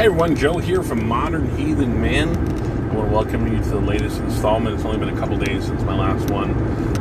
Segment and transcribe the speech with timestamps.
[0.00, 2.28] Hey everyone, Joe here from Modern Heathen Man.
[2.30, 4.76] I want to welcome you to the latest installment.
[4.76, 6.54] It's only been a couple days since my last one.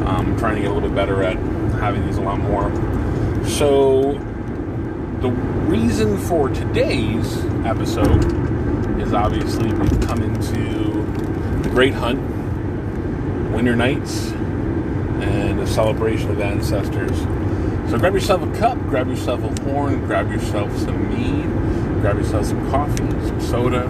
[0.06, 1.38] I'm trying to get a little bit better at
[1.80, 2.70] having these a lot more.
[3.48, 4.16] So,
[5.22, 8.22] the reason for today's episode
[9.02, 12.20] is obviously we've come into the Great Hunt,
[13.54, 14.32] Winter Nights,
[15.22, 17.18] and a celebration of ancestors.
[17.90, 21.69] So grab yourself a cup, grab yourself a horn, grab yourself some mead,
[22.00, 23.84] grab yourself some coffee, some soda.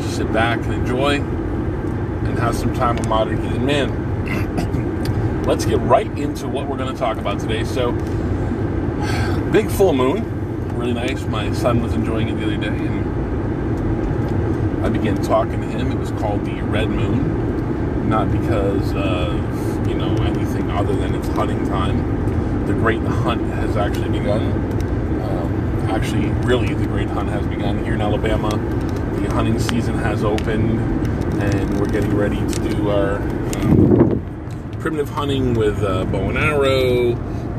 [0.00, 5.42] Sit back and enjoy and have some time with modern heathen man.
[5.44, 7.64] Let's get right into what we're going to talk about today.
[7.64, 7.92] So,
[9.52, 10.24] big full moon,
[10.76, 11.22] really nice.
[11.24, 13.04] My son was enjoying it the other day, and
[14.84, 15.92] I began talking to him.
[15.92, 21.28] It was called the red moon, not because of you know anything other than it's
[21.28, 22.14] hunting time
[22.66, 24.73] the great hunt has actually begun.
[25.88, 28.50] Actually, really, the great hunt has begun here in Alabama.
[29.20, 30.80] The hunting season has opened,
[31.42, 37.12] and we're getting ready to do our um, primitive hunting with uh, bow and arrow,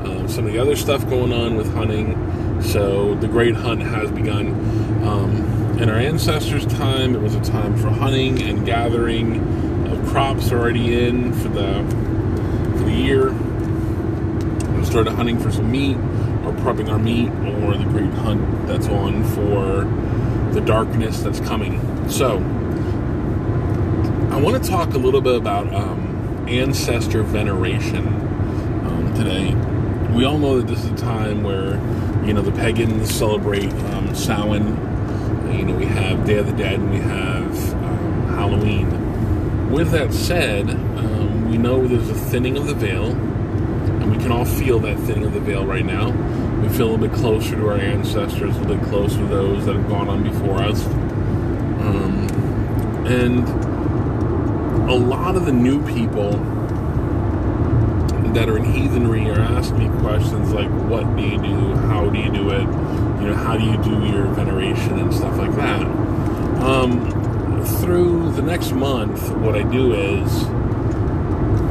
[0.04, 2.62] um, some of the other stuff going on with hunting.
[2.62, 4.48] So, the great hunt has begun.
[5.06, 10.52] Um, in our ancestors' time, it was a time for hunting and gathering of crops
[10.52, 11.84] already in for the
[12.78, 13.32] for the year
[14.78, 15.98] We started hunting for some meat
[16.66, 17.30] prepping our meat
[17.62, 19.84] or the great hunt that's on for
[20.52, 21.80] the darkness that's coming.
[22.10, 22.38] So,
[24.32, 29.54] I want to talk a little bit about um, ancestor veneration um, today.
[30.16, 31.76] We all know that this is a time where,
[32.26, 34.66] you know, the pagans celebrate um, Samhain.
[35.56, 39.70] You know, we have Day of the Dead and we have um, Halloween.
[39.70, 44.32] With that said, um, we know there's a thinning of the veil and we can
[44.32, 46.12] all feel that thinning of the veil right now.
[46.66, 49.88] We feel a bit closer to our ancestors, a bit closer to those that have
[49.88, 50.84] gone on before us.
[50.86, 52.28] Um,
[53.06, 53.48] and
[54.90, 56.32] a lot of the new people
[58.34, 61.76] that are in heathenry are asking me questions like, what do you do?
[61.76, 62.62] How do you do it?
[62.62, 65.84] You know, how do you do your veneration and stuff like that?
[66.64, 70.46] Um, through the next month, what I do is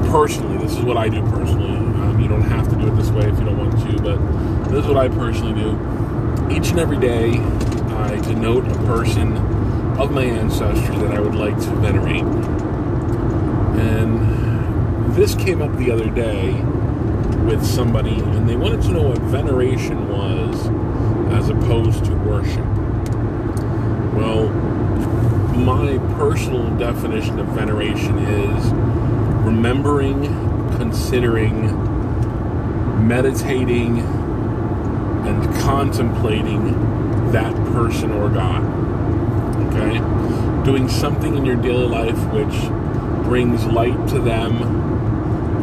[0.09, 1.79] personally, this is what I do personally.
[1.79, 4.19] Um, you don't have to do it this way if you don't want to, but
[4.75, 5.71] this is what I personally do.
[6.51, 9.37] Each and every day, I denote a person
[9.99, 12.25] of my ancestry that I would like to venerate.
[13.79, 16.55] And this came up the other day
[17.45, 20.67] with somebody, and they wanted to know what veneration was
[21.33, 22.67] as opposed to worship.
[24.17, 24.49] Well,
[25.55, 28.73] my personal definition of veneration is
[29.45, 30.25] remembering,
[30.79, 31.69] considering,
[33.07, 34.24] meditating,
[35.27, 38.63] and contemplating that person or God.
[39.69, 39.99] Okay?
[40.65, 42.55] Doing something in your daily life which
[43.25, 44.63] brings light to them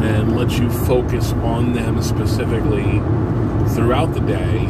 [0.02, 2.98] and lets you focus on them specifically
[3.74, 4.66] throughout the day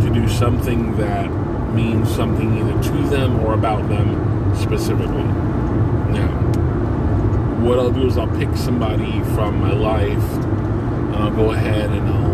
[0.00, 1.28] to do something that
[1.74, 5.24] means something either to them or about them specifically.
[6.12, 6.28] Now,
[7.60, 12.08] what I'll do is I'll pick somebody from my life and I'll go ahead and
[12.08, 12.27] I'll,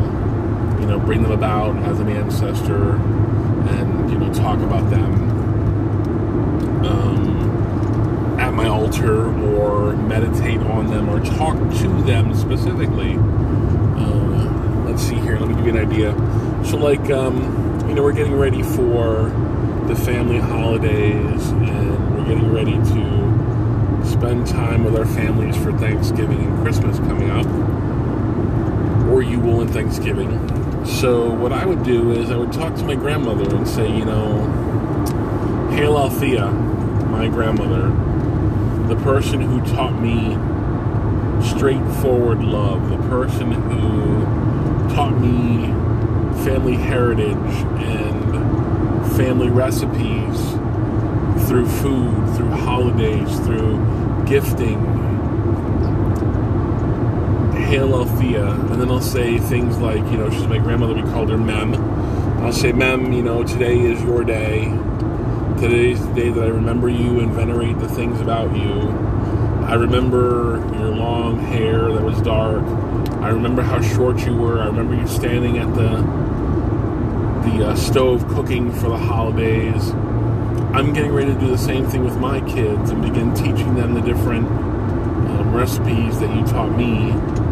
[0.84, 5.14] you know, bring them about as an ancestor and, you know, talk about them
[6.84, 13.14] um, at my altar or meditate on them or talk to them specifically.
[13.16, 16.12] Uh, let's see here, let me give you an idea.
[16.66, 19.32] So, like, um, you know, we're getting ready for
[19.86, 26.44] the family holidays and we're getting ready to spend time with our families for Thanksgiving
[26.44, 27.46] and Christmas coming up,
[29.10, 30.63] or you will in Thanksgiving.
[30.84, 34.04] So, what I would do is I would talk to my grandmother and say, you
[34.04, 34.46] know,
[35.72, 37.88] Hail Althea, my grandmother,
[38.88, 40.36] the person who taught me
[41.42, 45.66] straightforward love, the person who taught me
[46.44, 47.36] family heritage
[47.80, 50.50] and family recipes
[51.48, 54.78] through food, through holidays, through gifting,
[57.74, 61.28] Hail Althea, and then I'll say things like, you know, she's my grandmother, we called
[61.30, 61.74] her Mem.
[62.40, 64.66] I'll say, Mem, you know, today is your day.
[65.58, 68.90] Today is the day that I remember you and venerate the things about you.
[69.66, 72.62] I remember your long hair that was dark.
[73.20, 74.60] I remember how short you were.
[74.60, 75.96] I remember you standing at the
[77.50, 79.90] the uh, stove cooking for the holidays.
[80.72, 83.94] I'm getting ready to do the same thing with my kids and begin teaching them
[83.94, 87.43] the different um, recipes that you taught me.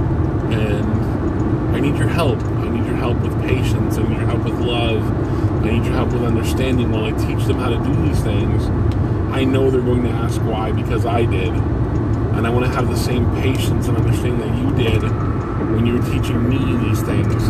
[0.52, 2.38] And I need your help.
[2.42, 3.96] I need your help with patience.
[3.96, 5.02] I need your help with love.
[5.64, 8.64] I need your help with understanding while I teach them how to do these things.
[9.32, 11.48] I know they're going to ask why because I did.
[11.48, 15.02] And I want to have the same patience and understanding that you did
[15.74, 16.58] when you were teaching me
[16.88, 17.42] these things.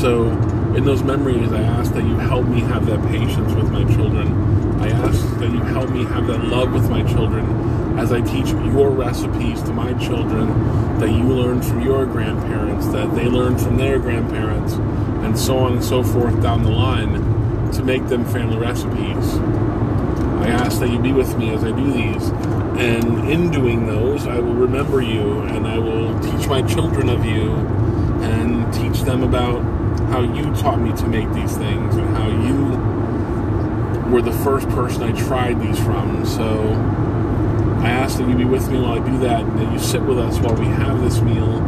[0.00, 0.28] So,
[0.76, 4.80] in those memories, I ask that you help me have that patience with my children.
[4.80, 7.63] I ask that you help me have that love with my children
[7.98, 13.14] as I teach your recipes to my children that you learned from your grandparents, that
[13.14, 17.82] they learned from their grandparents, and so on and so forth down the line to
[17.82, 19.38] make them family recipes.
[20.44, 22.28] I ask that you be with me as I do these.
[22.78, 27.24] And in doing those, I will remember you and I will teach my children of
[27.24, 27.52] you
[28.22, 29.60] and teach them about
[30.10, 35.02] how you taught me to make these things and how you were the first person
[35.02, 36.26] I tried these from.
[36.26, 36.44] So
[37.84, 40.02] I ask that you be with me while I do that, and that you sit
[40.02, 41.58] with us while we have this meal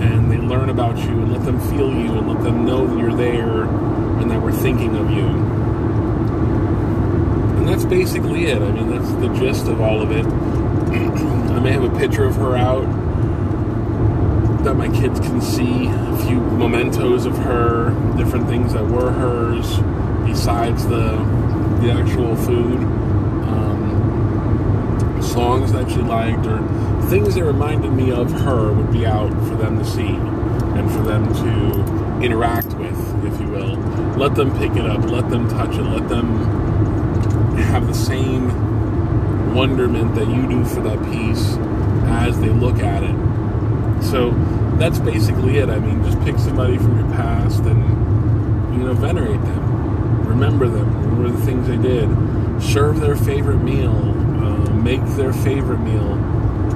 [0.00, 2.98] and they learn about you and let them feel you and let them know that
[2.98, 5.26] you're there and that we're thinking of you.
[7.58, 8.62] And that's basically it.
[8.62, 10.24] I mean, that's the gist of all of it.
[10.26, 12.86] I may have a picture of her out
[14.64, 19.78] that my kids can see a few mementos of her, different things that were hers,
[20.26, 21.18] besides the
[21.80, 22.78] the actual food,
[25.40, 26.58] songs that she liked, or
[27.08, 30.14] things that reminded me of her would be out for them to see
[30.76, 33.74] and for them to interact with, if you will.
[34.18, 36.26] Let them pick it up, let them touch it, let them
[37.56, 41.56] have the same wonderment that you do for that piece
[42.22, 43.16] as they look at it.
[44.04, 44.32] So
[44.76, 45.70] that's basically it.
[45.70, 50.28] I mean, just pick somebody from your past and, you know, venerate them.
[50.28, 51.16] Remember them.
[51.16, 52.10] Remember the things they did.
[52.62, 54.19] Serve their favorite meal.
[54.82, 56.12] Make their favorite meal.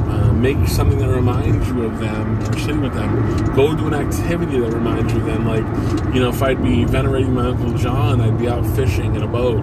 [0.09, 3.55] Uh, make something that reminds you of them or sitting with them.
[3.55, 5.47] Go do an activity that reminds you of them.
[5.47, 9.23] Like, you know, if I'd be venerating my Uncle John, I'd be out fishing in
[9.23, 9.63] a boat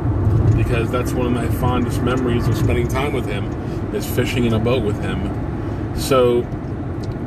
[0.57, 3.45] because that's one of my fondest memories of spending time with him
[3.93, 5.95] is fishing in a boat with him.
[5.95, 6.41] So,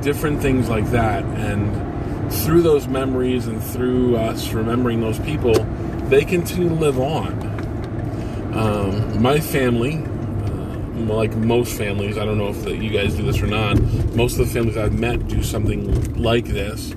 [0.02, 1.24] different things like that.
[1.24, 5.54] And through those memories and through us remembering those people,
[6.08, 7.54] they continue to live on.
[8.54, 9.96] Um, my family,
[10.94, 13.80] like most families, I don't know if you guys do this or not,
[14.14, 16.92] most of the families I've met do something like this.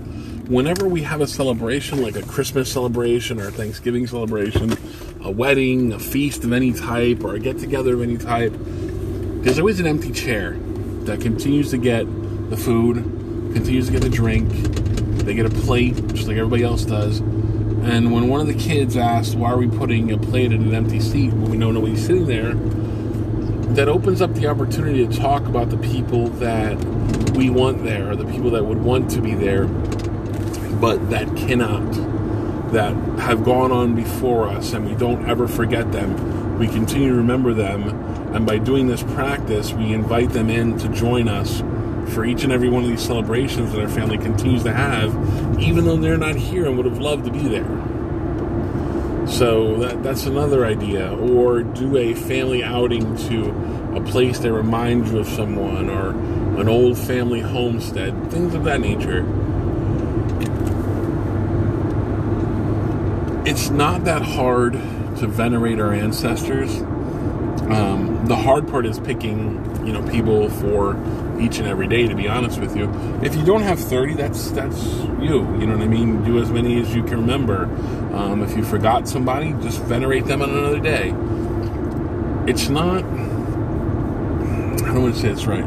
[0.47, 4.77] Whenever we have a celebration, like a Christmas celebration or a Thanksgiving celebration,
[5.21, 8.53] a wedding, a feast of any type, or a get together of any type,
[9.43, 10.51] there's always an empty chair
[11.05, 12.05] that continues to get
[12.49, 12.95] the food,
[13.53, 14.49] continues to get the drink.
[15.25, 17.19] They get a plate, just like everybody else does.
[17.19, 20.73] And when one of the kids asks, why are we putting a plate in an
[20.73, 22.51] empty seat when we know nobody's sitting there,
[23.75, 26.77] that opens up the opportunity to talk about the people that
[27.35, 31.91] we want there, or the people that would want to be there, but that cannot,
[32.71, 36.57] that have gone on before us, and we don't ever forget them.
[36.57, 37.83] We continue to remember them,
[38.33, 41.61] and by doing this practice, we invite them in to join us
[42.13, 45.13] for each and every one of these celebrations that our family continues to have,
[45.59, 47.65] even though they're not here and would have loved to be there.
[49.27, 51.13] So that, that's another idea.
[51.13, 53.49] Or do a family outing to
[53.95, 56.09] a place that reminds you of someone, or
[56.59, 59.25] an old family homestead, things of that nature.
[63.45, 66.81] It's not that hard to venerate our ancestors.
[67.69, 70.95] Um, the hard part is picking, you know, people for
[71.39, 72.07] each and every day.
[72.07, 72.89] To be honest with you,
[73.23, 74.83] if you don't have thirty, that's that's
[75.21, 75.39] you.
[75.59, 76.23] You know what I mean.
[76.23, 77.67] Do as many as you can remember.
[78.17, 81.13] Um, if you forgot somebody, just venerate them on another day.
[82.51, 83.03] It's not.
[83.03, 85.63] I don't want to say it's right.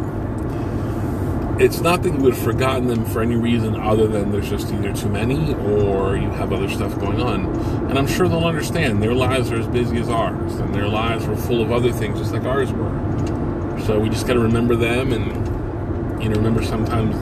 [1.61, 4.73] It's not that you would have forgotten them for any reason other than there's just
[4.73, 7.47] either too many or you have other stuff going on.
[7.89, 9.01] And I'm sure they'll understand.
[9.01, 12.19] Their lives are as busy as ours, and their lives were full of other things
[12.19, 13.79] just like ours were.
[13.87, 17.15] So we just got to remember them and, you know, remember sometimes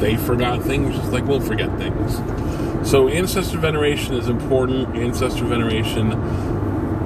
[0.00, 2.20] they forgot things just like we'll forget things.
[2.86, 4.94] So ancestor veneration is important.
[4.94, 6.12] Ancestor veneration,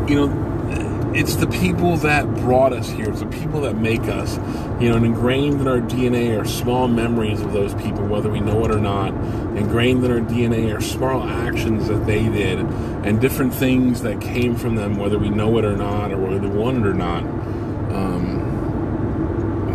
[0.06, 3.08] you know, it's the people that brought us here.
[3.08, 4.36] It's the people that make us.
[4.78, 8.40] You know, and ingrained in our DNA are small memories of those people, whether we
[8.40, 9.14] know it or not.
[9.56, 14.56] Ingrained in our DNA are small actions that they did, and different things that came
[14.56, 17.24] from them, whether we know it or not, or whether we want it or not.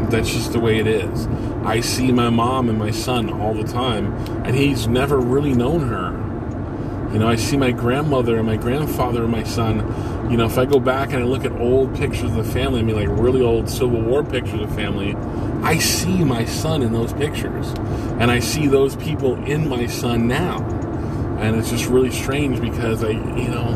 [0.09, 1.27] That's just the way it is.
[1.63, 4.13] I see my mom and my son all the time,
[4.45, 6.11] and he's never really known her.
[7.11, 10.29] You know, I see my grandmother and my grandfather and my son.
[10.29, 12.79] You know, if I go back and I look at old pictures of the family,
[12.79, 15.15] I mean, like really old Civil War pictures of the family,
[15.63, 17.73] I see my son in those pictures.
[18.19, 20.61] And I see those people in my son now.
[21.39, 23.75] and it's just really strange because I, you know,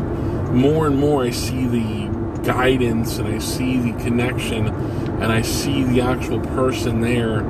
[0.52, 2.08] more and more I see the
[2.42, 4.66] guidance and I see the connection
[5.20, 7.42] and I see the actual person there.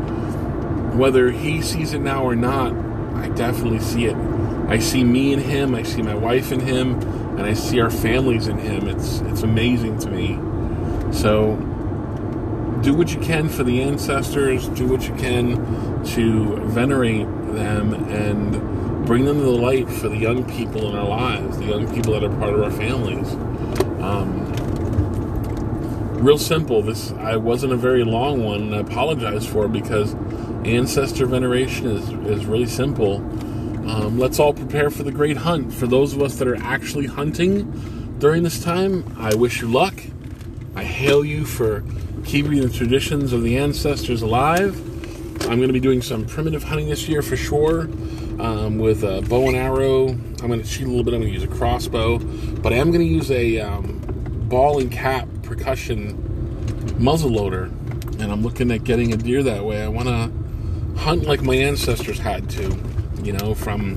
[0.95, 2.73] Whether he sees it now or not,
[3.15, 4.17] I definitely see it.
[4.69, 7.01] I see me in him, I see my wife in him,
[7.39, 8.89] and I see our families in him.
[8.89, 10.39] It's it's amazing to me.
[11.13, 11.57] So
[12.83, 19.07] do what you can for the ancestors, do what you can to venerate them and
[19.07, 22.13] bring them to the light for the young people in our lives, the young people
[22.13, 23.33] that are part of our families.
[24.03, 24.50] Um,
[26.21, 26.83] real simple.
[26.83, 28.75] This I wasn't a very long one.
[28.75, 30.15] I apologize for because
[30.65, 33.17] ancestor veneration is is really simple.
[33.89, 35.73] Um, let's all prepare for the great hunt.
[35.73, 40.01] For those of us that are actually hunting during this time, I wish you luck.
[40.77, 41.83] I hail you for
[42.25, 44.79] keeping the traditions of the ancestors alive.
[45.49, 47.89] I'm going to be doing some primitive hunting this year for sure
[48.39, 50.09] um, with a bow and arrow.
[50.09, 51.15] I'm going to shoot a little bit.
[51.15, 54.00] I'm going to use a crossbow, but I am going to use a um,
[54.51, 56.27] ball and cap percussion
[56.99, 57.65] muzzle loader,
[58.19, 59.83] and I'm looking at getting a deer that way.
[59.83, 62.77] I want to hunt like my ancestors had to,
[63.23, 63.97] you know, from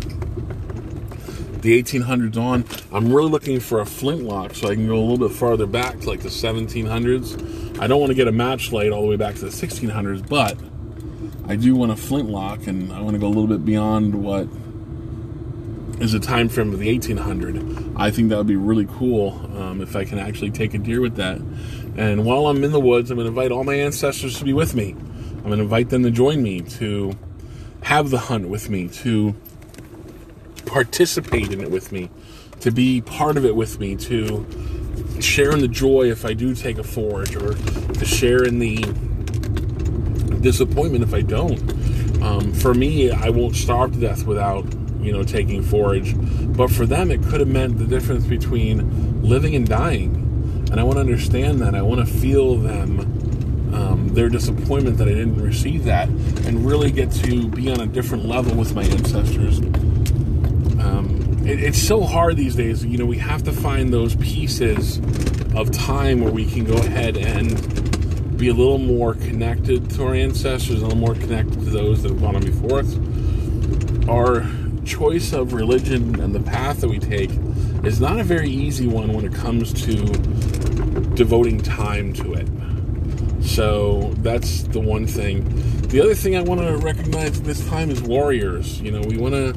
[1.60, 2.66] the 1800s on.
[2.94, 6.00] I'm really looking for a flintlock so I can go a little bit farther back
[6.02, 7.80] to like the 1700s.
[7.80, 10.58] I don't want to get a matchlock all the way back to the 1600s, but
[11.48, 14.48] I do want a flintlock, and I want to go a little bit beyond what
[16.00, 17.94] is a time frame of the 1800.
[17.96, 21.02] I think that would be really cool um, if I can actually take a deer
[21.02, 21.38] with that.
[21.96, 24.54] And while I'm in the woods, I'm going to invite all my ancestors to be
[24.54, 24.92] with me.
[24.92, 27.14] I'm going to invite them to join me, to
[27.84, 29.36] have the hunt with me, to
[30.66, 32.10] participate in it with me,
[32.62, 34.46] to be part of it with me, to
[35.20, 38.78] share in the joy if I do take a forage, or to share in the
[40.42, 42.24] disappointment if I don't.
[42.24, 44.66] Um, for me, I won't starve to death without
[45.04, 46.16] you know taking forage,
[46.56, 50.20] but for them, it could have meant the difference between living and dying.
[50.72, 51.76] And I want to understand that.
[51.76, 53.00] I want to feel them
[53.74, 57.88] um, their disappointment that I didn't receive that, and really get to be on a
[57.88, 59.60] different level with my ancestors.
[60.80, 62.86] Um, it, it's so hard these days.
[62.86, 65.00] You know, we have to find those pieces
[65.56, 70.14] of time where we can go ahead and be a little more connected to our
[70.14, 72.98] ancestors, a little more connected to those that have gone on before us.
[74.10, 74.42] Our
[74.84, 77.32] choice of religion and the path that we take
[77.84, 79.96] is not a very easy one when it comes to
[81.16, 82.48] devoting time to it.
[83.44, 85.44] So that's the one thing.
[85.90, 88.82] The other thing I want to recognize this time is warriors.
[88.82, 89.54] You know, we want to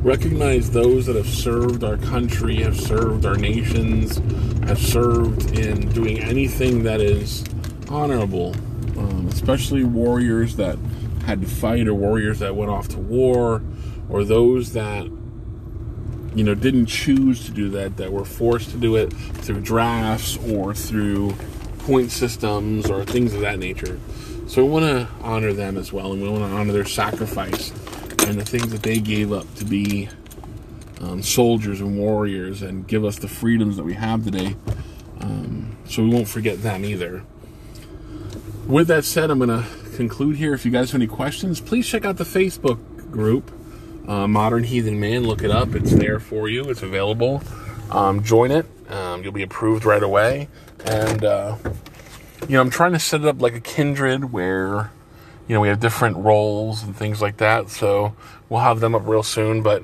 [0.00, 4.18] recognize those that have served our country, have served our nations,
[4.66, 7.44] have served in doing anything that is
[7.90, 8.54] honorable,
[8.96, 10.78] um, especially warriors that
[11.26, 13.62] had to fight or warriors that went off to war
[14.14, 15.02] or those that
[16.36, 20.36] you know didn't choose to do that that were forced to do it through drafts
[20.52, 21.32] or through
[21.78, 23.98] point systems or things of that nature.
[24.46, 27.70] So we want to honor them as well and we want to honor their sacrifice
[28.28, 30.08] and the things that they gave up to be
[31.00, 34.54] um, soldiers and warriors and give us the freedoms that we have today.
[35.18, 37.24] Um, so we won't forget them either.
[38.68, 40.54] With that said i'm going to conclude here.
[40.54, 42.78] If you guys have any questions please check out the facebook
[43.10, 43.50] group
[44.06, 45.24] uh, Modern Heathen Man.
[45.24, 45.74] Look it up.
[45.74, 46.64] It's there for you.
[46.64, 47.42] It's available.
[47.90, 48.66] Um, join it.
[48.90, 50.48] Um, you'll be approved right away.
[50.84, 51.56] And, uh,
[52.48, 54.90] you know, I'm trying to set it up like a kindred where,
[55.48, 57.70] you know, we have different roles and things like that.
[57.70, 58.14] So
[58.48, 59.62] we'll have them up real soon.
[59.62, 59.82] But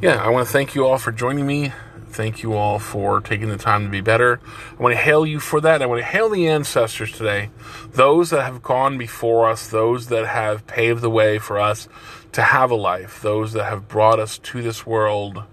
[0.00, 1.72] yeah, I want to thank you all for joining me.
[2.12, 4.38] Thank you all for taking the time to be better.
[4.78, 5.80] I want to hail you for that.
[5.80, 7.48] I want to hail the ancestors today,
[7.90, 11.88] those that have gone before us, those that have paved the way for us
[12.32, 15.44] to have a life, those that have brought us to this world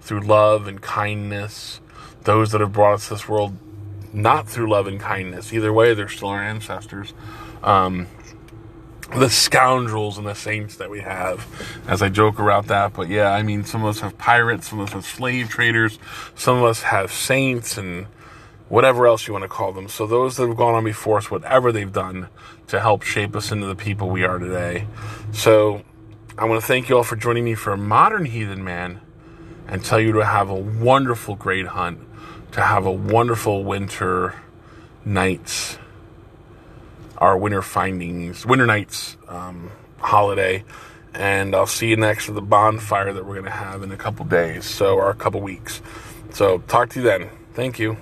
[0.00, 1.80] through love and kindness,
[2.22, 3.56] those that have brought us this world
[4.12, 5.52] not through love and kindness.
[5.52, 7.14] Either way, they're still our ancestors.
[7.64, 8.06] Um,
[9.14, 11.46] the scoundrels and the saints that we have,
[11.86, 12.92] as I joke about that.
[12.92, 15.98] But yeah, I mean, some of us have pirates, some of us have slave traders,
[16.34, 18.06] some of us have saints and
[18.68, 19.88] whatever else you want to call them.
[19.88, 22.28] So those that have gone on before us, whatever they've done
[22.68, 24.88] to help shape us into the people we are today.
[25.32, 25.82] So
[26.36, 29.00] I want to thank you all for joining me for a Modern Heathen Man
[29.68, 32.00] and tell you to have a wonderful great hunt,
[32.52, 34.34] to have a wonderful winter
[35.04, 35.78] nights
[37.18, 40.64] our winter findings, winter nights um, holiday,
[41.14, 43.96] and I'll see you next at the bonfire that we're going to have in a
[43.96, 45.80] couple days, so or a couple weeks.
[46.32, 47.30] So talk to you then.
[47.54, 47.96] Thank you.